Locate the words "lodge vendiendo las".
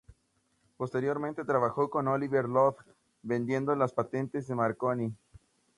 2.49-3.93